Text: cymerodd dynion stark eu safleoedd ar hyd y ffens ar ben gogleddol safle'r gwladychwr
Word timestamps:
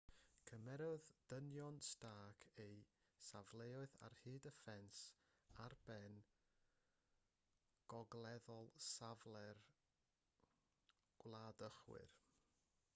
cymerodd 0.49 1.03
dynion 1.31 1.75
stark 1.87 2.45
eu 2.63 2.71
safleoedd 3.25 3.97
ar 4.07 4.15
hyd 4.21 4.47
y 4.51 4.53
ffens 4.55 5.01
ar 5.65 5.75
ben 5.89 6.17
gogleddol 7.95 8.73
safle'r 8.89 9.63
gwladychwr 11.25 12.09